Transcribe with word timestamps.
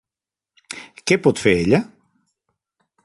Què 1.11 1.17
pot 1.27 1.43
fer 1.43 1.53
ella? 1.67 1.81